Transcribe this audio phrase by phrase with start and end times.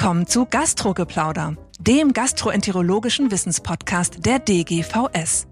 [0.00, 5.46] willkommen zu Gastrogeplauder, dem gastroenterologischen Wissenspodcast der DGVS.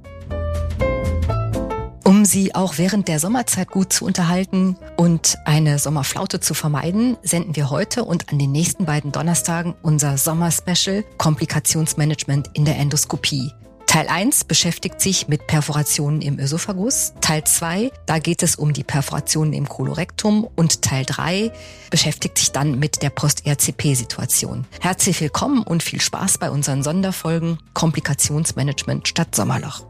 [2.03, 7.57] Um Sie auch während der Sommerzeit gut zu unterhalten und eine Sommerflaute zu vermeiden, senden
[7.57, 13.53] wir heute und an den nächsten beiden Donnerstagen unser Sommerspecial Komplikationsmanagement in der Endoskopie.
[13.89, 17.15] Teil 1 beschäftigt sich mit Perforationen im Ösophagus.
[17.23, 20.47] Teil 2, da geht es um die Perforationen im Kolorektum.
[20.57, 21.51] Und Teil 3
[21.91, 24.67] beschäftigt sich dann mit der Post-RCP-Situation.
[24.83, 29.87] Herzlich willkommen und viel Spaß bei unseren Sonderfolgen Komplikationsmanagement statt Sommerloch.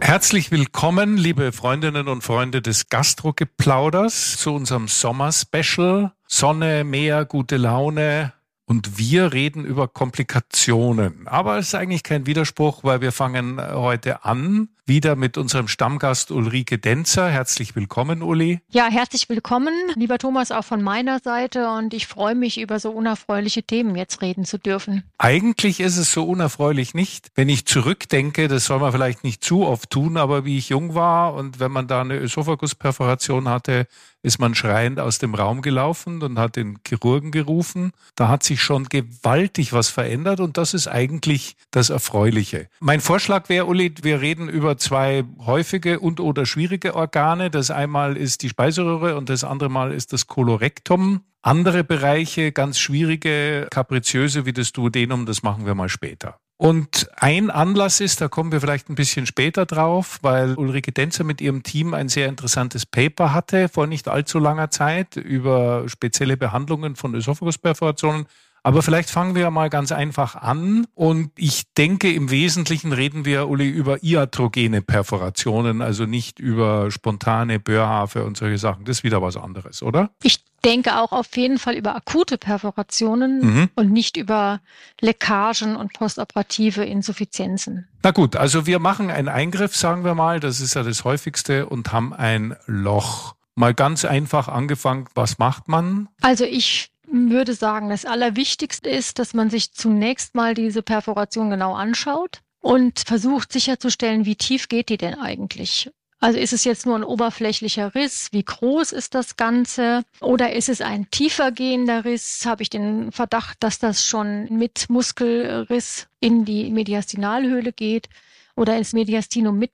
[0.00, 6.10] Herzlich willkommen, liebe Freundinnen und Freunde des Gastrogeplauders, zu unserem Sommer-Special.
[6.26, 8.32] Sonne, Meer, gute Laune,
[8.66, 11.26] und wir reden über Komplikationen.
[11.26, 16.30] Aber es ist eigentlich kein Widerspruch, weil wir fangen heute an wieder mit unserem Stammgast
[16.32, 17.28] Ulrike Denzer.
[17.28, 18.60] Herzlich willkommen, Uli.
[18.70, 21.70] Ja, herzlich willkommen, lieber Thomas, auch von meiner Seite.
[21.70, 25.04] Und ich freue mich, über so unerfreuliche Themen jetzt reden zu dürfen.
[25.18, 27.28] Eigentlich ist es so unerfreulich nicht.
[27.34, 30.94] Wenn ich zurückdenke, das soll man vielleicht nicht zu oft tun, aber wie ich jung
[30.94, 33.86] war und wenn man da eine Ösophagusperforation hatte,
[34.22, 37.92] ist man schreiend aus dem Raum gelaufen und hat den Chirurgen gerufen.
[38.14, 42.68] Da hat sich schon gewaltig was verändert und das ist eigentlich das Erfreuliche.
[42.80, 47.50] Mein Vorschlag wäre, Uli, wir reden über zwei häufige und oder schwierige Organe.
[47.50, 51.22] Das einmal ist die Speiseröhre und das andere Mal ist das Kolorektum.
[51.42, 56.38] Andere Bereiche, ganz schwierige, kapriziöse wie das Duodenum, das machen wir mal später.
[56.56, 61.24] Und ein Anlass ist, da kommen wir vielleicht ein bisschen später drauf, weil Ulrike Denzer
[61.24, 66.36] mit ihrem Team ein sehr interessantes Paper hatte vor nicht allzu langer Zeit über spezielle
[66.36, 68.26] Behandlungen von Ösophagusperforationen.
[68.64, 70.86] Aber vielleicht fangen wir mal ganz einfach an.
[70.94, 77.58] Und ich denke, im Wesentlichen reden wir, Uli, über iatrogene Perforationen, also nicht über spontane
[77.58, 78.84] Börhafe und solche Sachen.
[78.84, 80.10] Das ist wieder was anderes, oder?
[80.22, 83.70] Ich denke auch auf jeden Fall über akute Perforationen mhm.
[83.74, 84.60] und nicht über
[85.00, 87.88] Leckagen und postoperative Insuffizienzen.
[88.04, 91.66] Na gut, also wir machen einen Eingriff, sagen wir mal, das ist ja das häufigste,
[91.66, 93.34] und haben ein Loch.
[93.56, 96.08] Mal ganz einfach angefangen, was macht man?
[96.22, 101.74] Also ich würde sagen, das Allerwichtigste ist, dass man sich zunächst mal diese Perforation genau
[101.74, 105.90] anschaut und versucht sicherzustellen, wie tief geht die denn eigentlich?
[106.20, 108.28] Also ist es jetzt nur ein oberflächlicher Riss?
[108.30, 110.04] Wie groß ist das Ganze?
[110.20, 112.46] Oder ist es ein tiefer gehender Riss?
[112.46, 118.08] Habe ich den Verdacht, dass das schon mit Muskelriss in die Mediastinalhöhle geht?
[118.56, 119.72] Oder ins Mediastinum mit.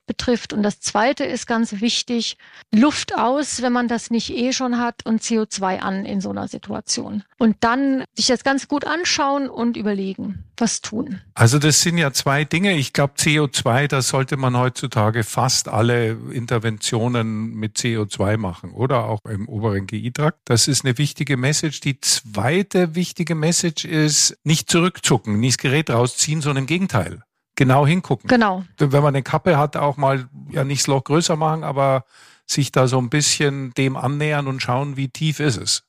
[0.53, 2.37] Und das Zweite ist ganz wichtig,
[2.75, 6.49] Luft aus, wenn man das nicht eh schon hat, und CO2 an in so einer
[6.49, 7.23] Situation.
[7.39, 11.21] Und dann sich das ganz gut anschauen und überlegen, was tun.
[11.35, 12.77] Also das sind ja zwei Dinge.
[12.77, 19.21] Ich glaube, CO2, da sollte man heutzutage fast alle Interventionen mit CO2 machen, oder auch
[19.29, 20.41] im oberen GI-Trakt.
[20.47, 21.81] Das ist eine wichtige Message.
[21.81, 27.23] Die zweite wichtige Message ist, nicht zurückzucken, nicht das Gerät rausziehen, sondern im Gegenteil
[27.59, 28.29] genau hingucken.
[28.29, 28.65] Genau.
[28.79, 32.05] Wenn man eine Kappe hat, auch mal ja nicht das Loch größer machen, aber
[32.47, 35.83] sich da so ein bisschen dem annähern und schauen, wie tief ist es.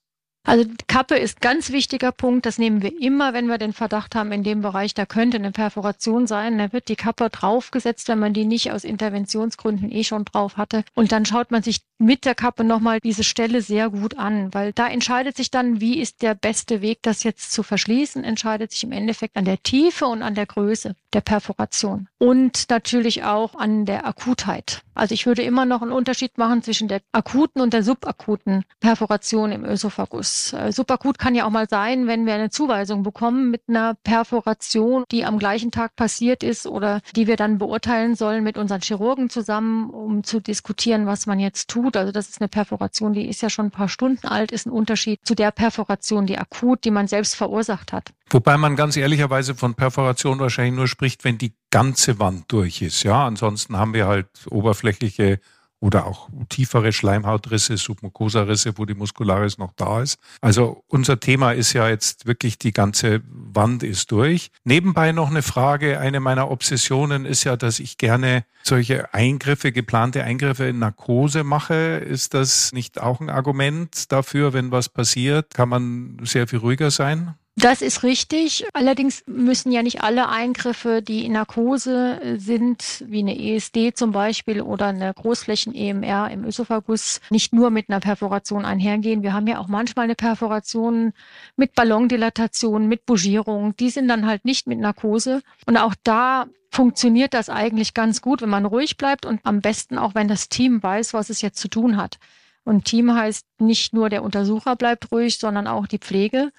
[0.44, 2.46] Also Kappe ist ganz wichtiger Punkt.
[2.46, 5.52] Das nehmen wir immer, wenn wir den Verdacht haben, in dem Bereich, da könnte eine
[5.52, 6.58] Perforation sein.
[6.58, 10.84] Da wird die Kappe draufgesetzt, wenn man die nicht aus Interventionsgründen eh schon drauf hatte.
[10.96, 14.72] Und dann schaut man sich mit der Kappe nochmal diese Stelle sehr gut an, weil
[14.72, 18.86] da entscheidet sich dann, wie ist der beste Weg, das jetzt zu verschließen, entscheidet sich
[18.86, 23.86] im Endeffekt an der Tiefe und an der Größe der Perforation und natürlich auch an
[23.86, 24.82] der Akutheit.
[24.94, 29.52] Also ich würde immer noch einen Unterschied machen zwischen der akuten und der subakuten Perforation
[29.52, 30.29] im Ösophagus.
[30.54, 35.04] Äh, subakut kann ja auch mal sein, wenn wir eine Zuweisung bekommen mit einer Perforation,
[35.12, 39.30] die am gleichen Tag passiert ist oder die wir dann beurteilen sollen mit unseren Chirurgen
[39.30, 41.98] zusammen, um zu diskutieren, was man jetzt tut.
[41.98, 44.72] Also das ist eine Perforation, die ist ja schon ein paar Stunden alt, ist ein
[44.72, 48.12] Unterschied zu der Perforation, die akut, die man selbst verursacht hat.
[48.30, 53.04] Wobei man ganz ehrlicherweise von Perforation wahrscheinlich nur spricht, wenn die ganze Wand durch ist.
[53.04, 55.40] Ja, ansonsten haben wir halt oberflächliche
[55.80, 60.20] oder auch tiefere Schleimhautrisse, Submucosa-Risse, wo die Muskularis noch da ist.
[60.42, 64.52] Also unser Thema ist ja jetzt wirklich die ganze Wand ist durch.
[64.64, 66.00] Nebenbei noch eine Frage.
[66.00, 71.74] Eine meiner Obsessionen ist ja, dass ich gerne solche Eingriffe, geplante Eingriffe in Narkose mache.
[71.74, 76.92] Ist das nicht auch ein Argument dafür, wenn was passiert, kann man sehr viel ruhiger
[76.92, 77.36] sein?
[77.62, 78.66] Das ist richtig.
[78.72, 84.14] Allerdings müssen ja nicht alle Eingriffe, die in Narkose äh, sind, wie eine ESD zum
[84.14, 89.24] Beispiel oder eine Großflächen-EMR im Ösophagus, nicht nur mit einer Perforation einhergehen.
[89.24, 91.12] Wir haben ja auch manchmal eine Perforation
[91.58, 93.76] mit Ballondilatation, mit Bougierung.
[93.76, 95.42] Die sind dann halt nicht mit Narkose.
[95.66, 99.98] Und auch da funktioniert das eigentlich ganz gut, wenn man ruhig bleibt und am besten
[99.98, 102.20] auch, wenn das Team weiß, was es jetzt zu tun hat.
[102.64, 106.52] Und Team heißt nicht nur der Untersucher bleibt ruhig, sondern auch die Pflege.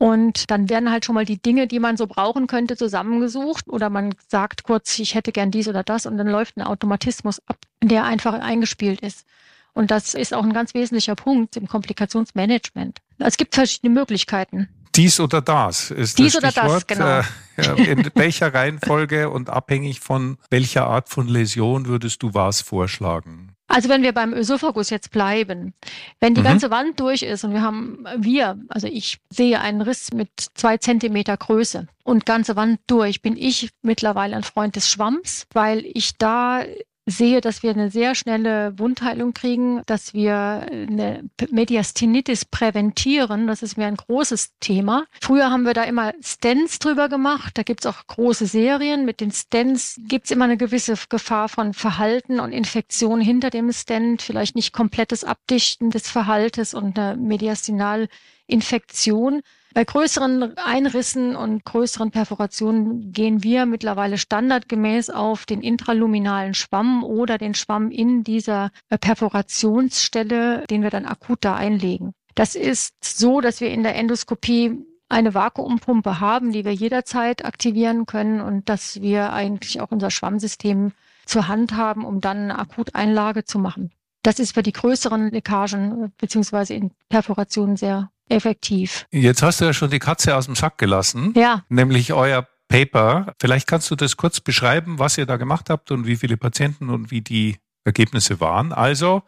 [0.00, 3.90] Und dann werden halt schon mal die Dinge, die man so brauchen könnte, zusammengesucht oder
[3.90, 7.58] man sagt kurz, ich hätte gern dies oder das und dann läuft ein Automatismus ab,
[7.84, 9.26] der einfach eingespielt ist.
[9.74, 13.00] Und das ist auch ein ganz wesentlicher Punkt im Komplikationsmanagement.
[13.18, 14.70] Es gibt verschiedene Möglichkeiten.
[14.94, 17.20] Dies oder das ist Dies das oder das, genau.
[17.56, 23.54] Äh, in welcher Reihenfolge und abhängig von welcher Art von Läsion würdest du was vorschlagen?
[23.70, 25.74] Also wenn wir beim Ösophagus jetzt bleiben,
[26.18, 26.46] wenn die mhm.
[26.46, 30.76] ganze Wand durch ist und wir haben, wir, also ich sehe einen Riss mit zwei
[30.78, 36.18] Zentimeter Größe und ganze Wand durch, bin ich mittlerweile ein Freund des Schwamms, weil ich
[36.18, 36.64] da
[37.06, 43.46] sehe, dass wir eine sehr schnelle Wundheilung kriegen, dass wir eine Mediastinitis präventieren.
[43.46, 45.06] Das ist mir ein großes Thema.
[45.20, 47.58] Früher haben wir da immer Stents drüber gemacht.
[47.58, 49.04] Da gibt's auch große Serien.
[49.04, 54.22] Mit den Stents gibt's immer eine gewisse Gefahr von Verhalten und Infektion hinter dem Stent.
[54.22, 59.42] Vielleicht nicht komplettes Abdichten des Verhaltes und eine Mediastinalinfektion.
[59.72, 67.38] Bei größeren Einrissen und größeren Perforationen gehen wir mittlerweile standardgemäß auf den intraluminalen Schwamm oder
[67.38, 72.14] den Schwamm in dieser äh, Perforationsstelle, den wir dann akut da einlegen.
[72.34, 78.06] Das ist so, dass wir in der Endoskopie eine Vakuumpumpe haben, die wir jederzeit aktivieren
[78.06, 80.92] können und dass wir eigentlich auch unser Schwammsystem
[81.26, 83.92] zur Hand haben, um dann eine Akuteinlage zu machen.
[84.22, 89.06] Das ist für die größeren Leckagen äh, beziehungsweise in Perforationen sehr effektiv.
[89.10, 91.34] Jetzt hast du ja schon die Katze aus dem Sack gelassen.
[91.36, 91.64] Ja.
[91.68, 93.34] Nämlich euer Paper.
[93.40, 96.88] Vielleicht kannst du das kurz beschreiben, was ihr da gemacht habt und wie viele Patienten
[96.88, 98.72] und wie die Ergebnisse waren.
[98.72, 99.22] Also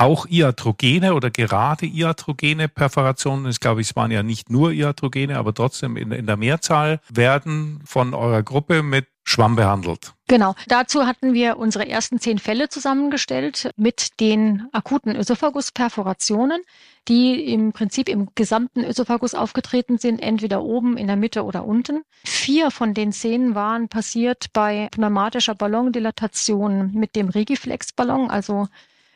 [0.00, 5.52] auch Iatrogene oder gerade Iatrogene Perforationen, ich glaube, es waren ja nicht nur Iatrogene, aber
[5.52, 10.14] trotzdem in, in der Mehrzahl, werden von eurer Gruppe mit Schwamm behandelt.
[10.26, 10.54] Genau.
[10.66, 16.62] Dazu hatten wir unsere ersten zehn Fälle zusammengestellt mit den akuten Ösophagusperforationen,
[17.06, 22.02] die im Prinzip im gesamten Ösophagus aufgetreten sind, entweder oben, in der Mitte oder unten.
[22.24, 28.68] Vier von den zehn waren passiert bei pneumatischer Ballondilatation mit dem Rigiflex-Ballon, also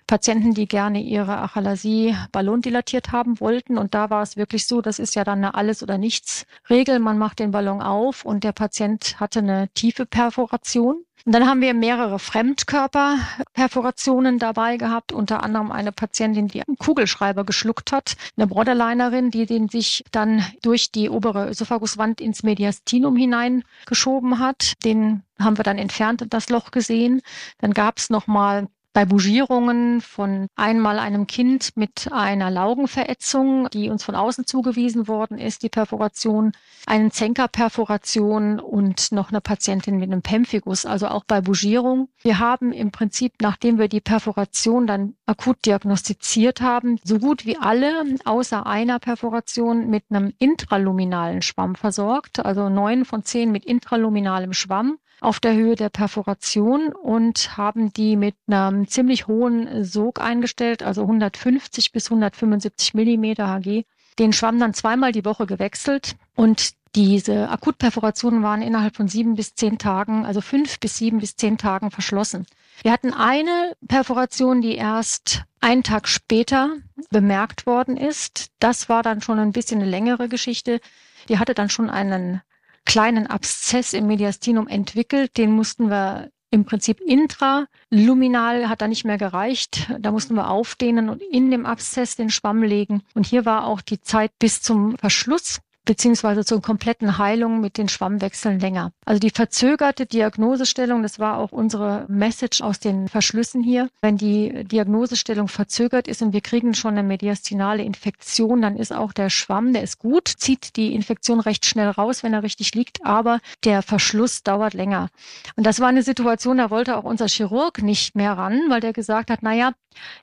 [0.06, 3.78] Patienten, die gerne ihre Achalasie ballondilatiert haben wollten.
[3.78, 6.98] Und da war es wirklich so, das ist ja dann eine Alles- oder Nichts-Regel.
[6.98, 11.04] Man macht den Ballon auf und der Patient hatte eine tiefe Perforation.
[11.26, 17.44] Und dann haben wir mehrere Fremdkörperperforationen dabei gehabt, unter anderem eine Patientin, die einen Kugelschreiber
[17.44, 24.38] geschluckt hat, eine Borderlinerin, die den sich dann durch die obere Ösophaguswand ins Mediastinum hineingeschoben
[24.38, 24.74] hat.
[24.84, 27.22] Den haben wir dann entfernt und das Loch gesehen.
[27.58, 34.04] Dann gab es nochmal bei Bougierungen von einmal einem Kind mit einer Laugenverätzung, die uns
[34.04, 36.52] von außen zugewiesen worden ist, die Perforation,
[36.86, 42.08] einen Zenkerperforation und noch eine Patientin mit einem Pemphigus, also auch bei Bougierung.
[42.22, 47.58] Wir haben im Prinzip, nachdem wir die Perforation dann akut diagnostiziert haben, so gut wie
[47.58, 54.52] alle außer einer Perforation mit einem intraluminalen Schwamm versorgt, also neun von zehn mit intraluminalem
[54.52, 60.82] Schwamm auf der Höhe der Perforation und haben die mit einem ziemlich hohen Sog eingestellt,
[60.82, 63.84] also 150 bis 175 Millimeter Hg.
[64.18, 69.54] Den Schwamm dann zweimal die Woche gewechselt und diese Akutperforationen waren innerhalb von sieben bis
[69.54, 72.46] zehn Tagen, also fünf bis sieben bis zehn Tagen verschlossen.
[72.82, 76.70] Wir hatten eine Perforation, die erst einen Tag später
[77.10, 78.50] bemerkt worden ist.
[78.60, 80.80] Das war dann schon ein bisschen eine längere Geschichte.
[81.28, 82.42] Die hatte dann schon einen
[82.84, 85.36] kleinen Abszess im Mediastinum entwickelt.
[85.36, 89.90] Den mussten wir im Prinzip intraluminal, hat da nicht mehr gereicht.
[89.98, 93.02] Da mussten wir aufdehnen und in dem Abszess den Schwamm legen.
[93.14, 97.88] Und hier war auch die Zeit bis zum Verschluss beziehungsweise zur kompletten Heilung mit den
[97.88, 98.92] Schwammwechseln länger.
[99.04, 103.88] Also die verzögerte Diagnosestellung, das war auch unsere Message aus den Verschlüssen hier.
[104.00, 109.12] Wenn die Diagnosestellung verzögert ist und wir kriegen schon eine mediastinale Infektion, dann ist auch
[109.12, 113.04] der Schwamm, der ist gut, zieht die Infektion recht schnell raus, wenn er richtig liegt,
[113.04, 115.10] aber der Verschluss dauert länger.
[115.56, 118.92] Und das war eine Situation, da wollte auch unser Chirurg nicht mehr ran, weil der
[118.92, 119.72] gesagt hat, naja,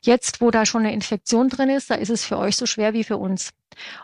[0.01, 2.93] jetzt, wo da schon eine Infektion drin ist, da ist es für euch so schwer
[2.93, 3.51] wie für uns.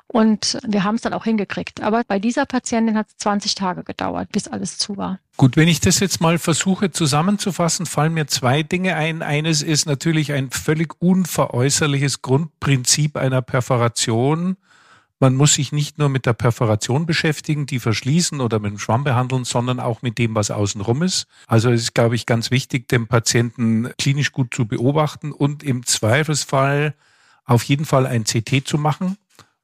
[0.07, 1.46] Und wir haben es dann auch hingekriegt.
[1.81, 5.19] Aber bei dieser Patientin hat es 20 Tage gedauert, bis alles zu war.
[5.37, 9.21] Gut, wenn ich das jetzt mal versuche zusammenzufassen, fallen mir zwei Dinge ein.
[9.21, 14.57] Eines ist natürlich ein völlig unveräußerliches Grundprinzip einer Perforation.
[15.19, 19.03] Man muss sich nicht nur mit der Perforation beschäftigen, die verschließen oder mit dem Schwamm
[19.03, 21.25] behandeln, sondern auch mit dem, was außenrum ist.
[21.47, 25.85] Also es ist, glaube ich, ganz wichtig, den Patienten klinisch gut zu beobachten und im
[25.85, 26.93] Zweifelsfall
[27.45, 29.17] auf jeden Fall ein CT zu machen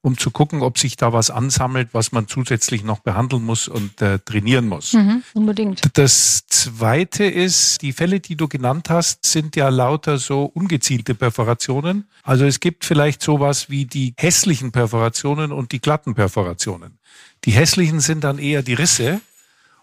[0.04, 4.02] um zu gucken, ob sich da was ansammelt, was man zusätzlich noch behandeln muss und
[4.02, 4.94] äh, trainieren muss.
[4.94, 5.82] Mhm, unbedingt.
[5.94, 12.10] Das Zweite ist, die Fälle, die du genannt hast, sind ja lauter so ungezielte Perforationen.
[12.22, 17.00] Also es gibt vielleicht sowas wie die hässlichen Perforationen und die glatten Perforationen.
[17.46, 19.22] Die hässlichen sind dann eher die Risse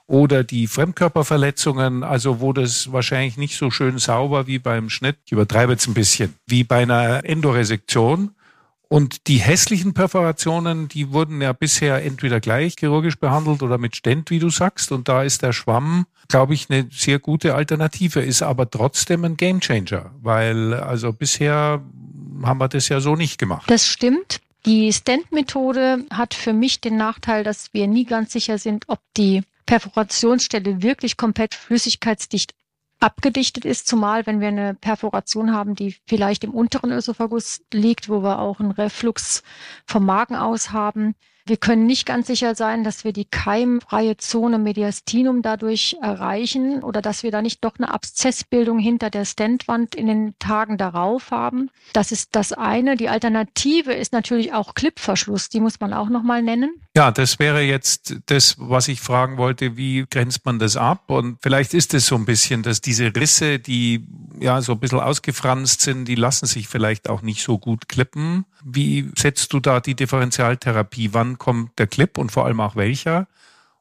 [0.07, 5.33] oder die Fremdkörperverletzungen, also wo das wahrscheinlich nicht so schön sauber wie beim Schnitt, ich
[5.33, 8.33] übertreibe jetzt ein bisschen, wie bei einer Endoresektion.
[8.93, 14.31] Und die hässlichen Perforationen, die wurden ja bisher entweder gleich chirurgisch behandelt oder mit Stent,
[14.31, 14.91] wie du sagst.
[14.91, 19.37] Und da ist der Schwamm, glaube ich, eine sehr gute Alternative, ist aber trotzdem ein
[19.37, 21.81] Gamechanger, weil also bisher
[22.43, 23.71] haben wir das ja so nicht gemacht.
[23.71, 24.41] Das stimmt.
[24.67, 29.43] Die Stent-Methode hat für mich den Nachteil, dass wir nie ganz sicher sind, ob die
[29.67, 32.55] Perforationsstelle wirklich komplett flüssigkeitsdicht
[33.01, 38.23] abgedichtet ist, zumal wenn wir eine Perforation haben, die vielleicht im unteren Ösophagus liegt, wo
[38.23, 39.43] wir auch einen Reflux
[39.87, 41.15] vom Magen aus haben.
[41.47, 47.03] Wir können nicht ganz sicher sein, dass wir die keimfreie Zone Mediastinum dadurch erreichen oder
[47.03, 51.71] dass wir da nicht doch eine Abszessbildung hinter der Stentwand in den Tagen darauf haben.
[51.93, 52.97] Das ist das eine.
[52.97, 55.49] Die Alternative ist natürlich auch Clipverschluss.
[55.49, 56.73] Die muss man auch nochmal nennen.
[56.97, 59.77] Ja, das wäre jetzt das, was ich fragen wollte.
[59.77, 61.05] Wie grenzt man das ab?
[61.09, 64.07] Und vielleicht ist es so ein bisschen, dass diese Risse, die
[64.41, 68.47] ja so ein bisschen ausgefranst sind, die lassen sich vielleicht auch nicht so gut klippen.
[68.65, 71.13] Wie setzt du da die Differentialtherapie?
[71.13, 73.29] Wann kommt der Clip und vor allem auch welcher?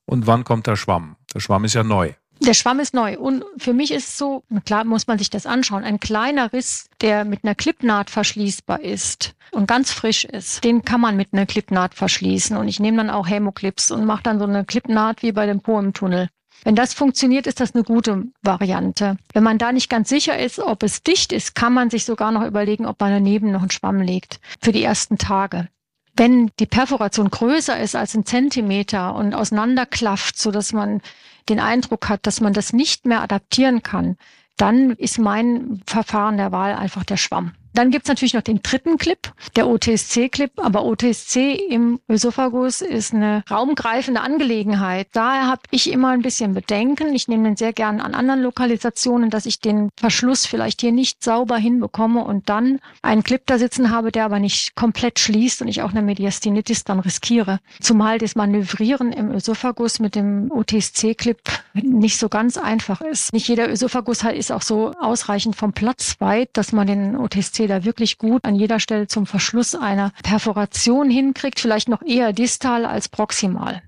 [0.05, 1.15] Und wann kommt der Schwamm?
[1.33, 2.13] Der Schwamm ist ja neu.
[2.41, 3.17] Der Schwamm ist neu.
[3.17, 7.25] Und für mich ist so, klar muss man sich das anschauen, ein kleiner Riss, der
[7.25, 11.95] mit einer Clipnaht verschließbar ist und ganz frisch ist, den kann man mit einer Clipnaht
[11.95, 12.55] verschließen.
[12.55, 15.61] Und ich nehme dann auch Hämoclips und mache dann so eine Clipnaht wie bei dem
[15.61, 16.29] Po im Tunnel.
[16.63, 19.17] Wenn das funktioniert, ist das eine gute Variante.
[19.33, 22.31] Wenn man da nicht ganz sicher ist, ob es dicht ist, kann man sich sogar
[22.31, 25.69] noch überlegen, ob man daneben noch einen Schwamm legt für die ersten Tage.
[26.15, 31.01] Wenn die Perforation größer ist als ein Zentimeter und auseinanderklafft, so dass man
[31.47, 34.17] den Eindruck hat, dass man das nicht mehr adaptieren kann,
[34.57, 37.53] dann ist mein Verfahren der Wahl einfach der Schwamm.
[37.79, 40.51] Dann gibt's natürlich noch den dritten Clip, der OTSC-Clip.
[40.57, 45.07] Aber OTSC im Ösophagus ist eine raumgreifende Angelegenheit.
[45.13, 47.15] Daher habe ich immer ein bisschen Bedenken.
[47.15, 51.24] Ich nehme den sehr gern an anderen Lokalisationen, dass ich den Verschluss vielleicht hier nicht
[51.24, 55.69] sauber hinbekomme und dann einen Clip da sitzen habe, der aber nicht komplett schließt und
[55.69, 57.62] ich auch eine Mediastinitis dann riskiere.
[57.79, 61.39] Zumal das Manövrieren im Ösophagus mit dem OTSC-Clip
[61.75, 63.31] nicht so ganz einfach ist.
[63.31, 67.85] Nicht jeder Ösophagus ist auch so ausreichend vom Platz weit, dass man den OTSC da
[67.85, 73.07] wirklich gut an jeder Stelle zum Verschluss einer Perforation hinkriegt, vielleicht noch eher distal als
[73.07, 73.81] proximal.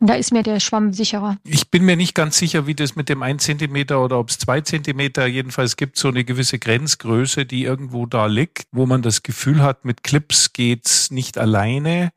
[0.00, 1.38] Da ist mir der Schwamm sicherer.
[1.44, 4.38] Ich bin mir nicht ganz sicher, wie das mit dem 1 Zentimeter oder ob es
[4.38, 9.00] 2 Zentimeter, jedenfalls gibt es so eine gewisse Grenzgröße, die irgendwo da liegt, wo man
[9.00, 12.10] das Gefühl hat, mit Clips geht's nicht alleine.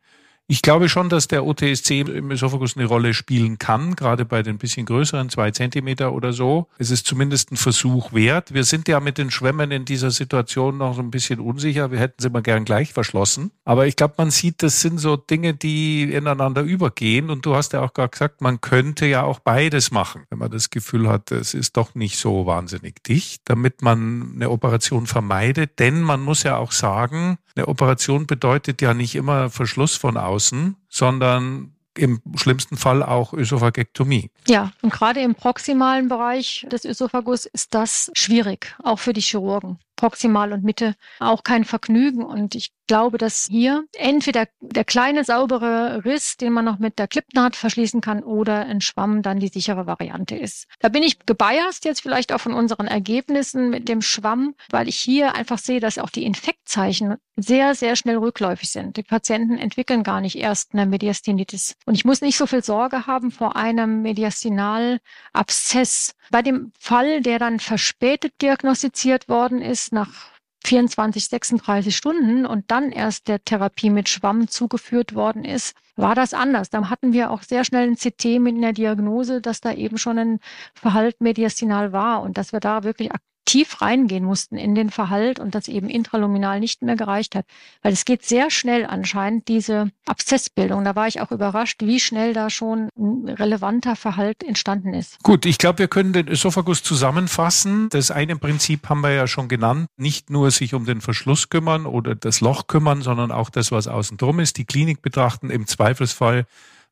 [0.51, 4.58] Ich glaube schon, dass der OTSC im Esophagus eine Rolle spielen kann, gerade bei den
[4.58, 6.67] bisschen größeren, zwei Zentimeter oder so.
[6.77, 8.53] Es ist zumindest ein Versuch wert.
[8.53, 11.89] Wir sind ja mit den Schwämmen in dieser Situation noch so ein bisschen unsicher.
[11.89, 13.51] Wir hätten sie mal gern gleich verschlossen.
[13.63, 17.29] Aber ich glaube, man sieht, das sind so Dinge, die ineinander übergehen.
[17.29, 20.51] Und du hast ja auch gerade gesagt, man könnte ja auch beides machen, wenn man
[20.51, 25.79] das Gefühl hat, es ist doch nicht so wahnsinnig dicht, damit man eine Operation vermeidet.
[25.79, 30.41] Denn man muss ja auch sagen, eine Operation bedeutet ja nicht immer Verschluss von außen,
[30.90, 34.32] sondern im schlimmsten Fall auch Ösophagektomie.
[34.48, 39.80] Ja, und gerade im proximalen Bereich des Ösophagus ist das schwierig, auch für die Chirurgen.
[40.01, 42.25] Proximal und Mitte auch kein Vergnügen.
[42.25, 47.08] Und ich glaube, dass hier entweder der kleine saubere Riss, den man noch mit der
[47.08, 50.65] Clipnaht verschließen kann, oder ein Schwamm dann die sichere Variante ist.
[50.79, 54.98] Da bin ich gebiased jetzt vielleicht auch von unseren Ergebnissen mit dem Schwamm, weil ich
[54.98, 58.98] hier einfach sehe, dass auch die Infektzeichen sehr, sehr schnell rückläufig sind.
[58.98, 61.75] Die Patienten entwickeln gar nicht erst eine Mediastinitis.
[61.86, 66.15] Und ich muss nicht so viel Sorge haben vor einem Mediastinalabszess.
[66.31, 70.32] Bei dem Fall, der dann verspätet diagnostiziert worden ist, nach
[70.64, 76.34] 24, 36 Stunden und dann erst der Therapie mit Schwamm zugeführt worden ist, war das
[76.34, 76.70] anders.
[76.70, 80.18] Da hatten wir auch sehr schnell ein CT mit einer Diagnose, dass da eben schon
[80.18, 80.40] ein
[80.76, 83.10] Verhalt mediastinal war und dass wir da wirklich
[83.46, 87.46] tief reingehen mussten in den Verhalt und das eben intraluminal nicht mehr gereicht hat.
[87.82, 90.84] Weil es geht sehr schnell anscheinend, diese Abszessbildung.
[90.84, 95.22] Da war ich auch überrascht, wie schnell da schon ein relevanter Verhalt entstanden ist.
[95.24, 97.90] Gut, ich glaube, wir können den Esophagus zusammenfassen.
[97.90, 99.88] Das eine Prinzip haben wir ja schon genannt.
[99.98, 103.88] Nicht nur sich um den Verschluss kümmern oder das Loch kümmern, sondern auch das, was
[103.88, 106.46] außen drum ist, die Klinik betrachten, im Zweifelsfall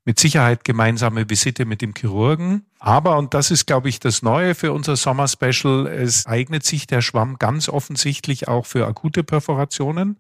[0.10, 2.66] mit Sicherheit gemeinsame Visite mit dem Chirurgen.
[2.80, 7.04] Aber, und das ist, glaube ich, das Neue für unser Sommer-Special, es eignet sich der
[7.04, 10.18] Schwamm ganz offensichtlich auch für akute Perforationen.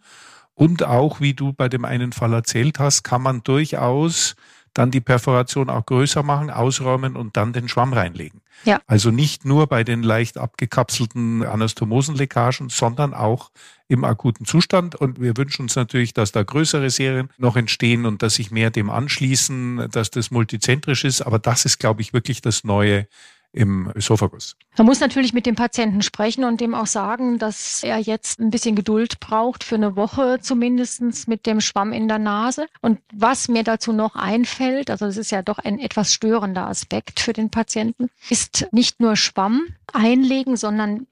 [0.53, 4.36] Und auch, wie du bei dem einen Fall erzählt hast, kann man durchaus
[4.75, 8.41] dann die Perforation auch größer machen, ausräumen und dann den Schwamm reinlegen.
[8.63, 8.82] Ja.
[8.88, 13.51] Also nicht nur bei den leicht abgekapselten Anastomosenleckagen, sondern auch
[13.88, 14.96] im akuten Zustand.
[14.96, 18.70] Und wir wünschen uns natürlich, dass da größere Serien noch entstehen und dass sich mehr
[18.70, 21.22] dem anschließen, dass das multizentrisch ist.
[21.22, 23.08] Aber das ist, glaube ich, wirklich das Neue
[23.51, 24.56] im Esophagus.
[24.77, 28.51] Man muss natürlich mit dem Patienten sprechen und dem auch sagen, dass er jetzt ein
[28.51, 32.68] bisschen Geduld braucht für eine Woche zumindestens mit dem Schwamm in der Nase.
[32.82, 37.20] Und was mir dazu noch einfällt, also es ist ja doch ein etwas störender Aspekt
[37.20, 41.08] für den Patienten, ist nicht nur Schwamm einlegen, sondern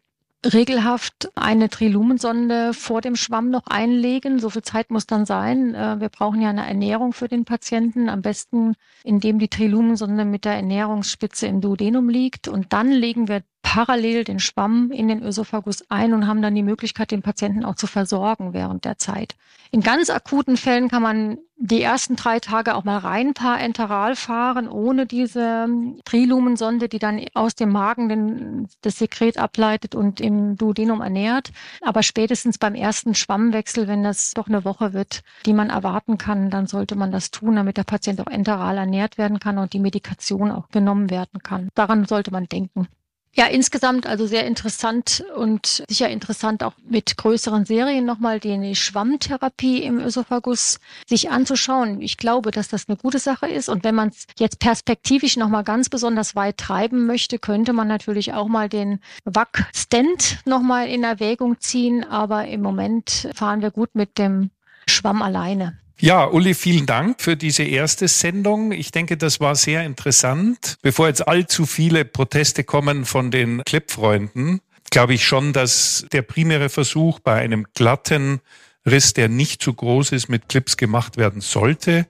[0.45, 4.39] regelhaft eine Trilumensonde vor dem Schwamm noch einlegen.
[4.39, 5.73] So viel Zeit muss dann sein.
[5.73, 8.09] Äh, wir brauchen ja eine Ernährung für den Patienten.
[8.09, 12.47] Am besten, indem die Trilumensonde mit der Ernährungsspitze im Duodenum liegt.
[12.47, 16.63] Und dann legen wir parallel den Schwamm in den Ösophagus ein und haben dann die
[16.63, 19.35] Möglichkeit, den Patienten auch zu versorgen während der Zeit.
[19.71, 24.15] In ganz akuten Fällen kann man die ersten drei Tage auch mal rein paar enteral
[24.15, 30.21] fahren, ohne diese ähm, Trilumensonde, die dann aus dem Magen den, das Sekret ableitet und
[30.21, 31.51] im Duodenum ernährt.
[31.81, 36.49] Aber spätestens beim ersten Schwammwechsel, wenn das doch eine Woche wird, die man erwarten kann,
[36.49, 39.79] dann sollte man das tun, damit der Patient auch enteral ernährt werden kann und die
[39.79, 41.67] Medikation auch genommen werden kann.
[41.75, 42.87] Daran sollte man denken.
[43.37, 49.83] Ja, insgesamt also sehr interessant und sicher interessant auch mit größeren Serien nochmal die Schwammtherapie
[49.83, 52.01] im Ösophagus sich anzuschauen.
[52.01, 53.69] Ich glaube, dass das eine gute Sache ist.
[53.69, 58.33] Und wenn man es jetzt perspektivisch nochmal ganz besonders weit treiben möchte, könnte man natürlich
[58.33, 62.03] auch mal den WAC-Stent nochmal in Erwägung ziehen.
[62.03, 64.49] Aber im Moment fahren wir gut mit dem
[64.89, 65.77] Schwamm alleine.
[65.99, 68.71] Ja, Uli, vielen Dank für diese erste Sendung.
[68.71, 70.77] Ich denke, das war sehr interessant.
[70.83, 74.61] Bevor jetzt allzu viele Proteste kommen von den Clipfreunden,
[74.91, 78.41] glaube ich schon, dass der primäre Versuch bei einem glatten
[78.85, 82.05] Riss, der nicht zu groß ist, mit Clips gemacht werden sollte.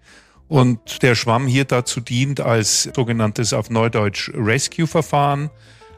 [0.49, 5.49] Und der Schwamm hier dazu dient als sogenanntes auf Neudeutsch Rescue-Verfahren.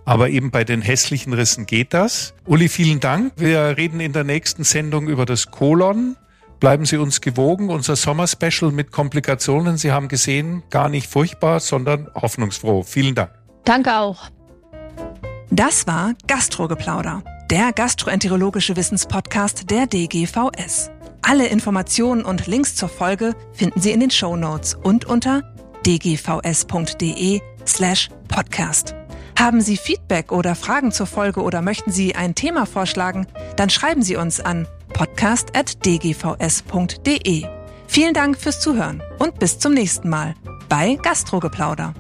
[0.06, 2.36] Aber eben bei den hässlichen Rissen geht das.
[2.46, 3.34] Uli, vielen Dank.
[3.38, 6.18] Wir reden in der nächsten Sendung über das Kolon.
[6.60, 7.70] Bleiben Sie uns gewogen.
[7.70, 12.84] Unser Sommerspecial mit Komplikationen, Sie haben gesehen, gar nicht furchtbar, sondern hoffnungsfroh.
[12.84, 13.32] Vielen Dank.
[13.64, 14.30] Danke auch.
[15.50, 20.92] Das war Gastrogeplauder, der gastroenterologische Wissenspodcast der DGVS.
[21.22, 25.44] Alle Informationen und Links zur Folge finden Sie in den Show Notes und unter
[25.86, 28.96] dgvs.de slash podcast.
[29.38, 34.02] Haben Sie Feedback oder Fragen zur Folge oder möchten Sie ein Thema vorschlagen, dann schreiben
[34.02, 34.68] Sie uns an
[35.00, 37.46] podcast.dgvs.de.
[37.88, 40.36] Vielen Dank fürs Zuhören und bis zum nächsten Mal
[40.68, 41.94] bei Gastrogeplauder.